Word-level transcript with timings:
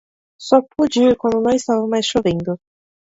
Só 0.47 0.63
pude 0.75 0.99
ir 1.07 1.15
quando 1.15 1.41
não 1.43 1.51
estava 1.53 1.85
mais 1.85 2.07
chovendo 2.07 2.57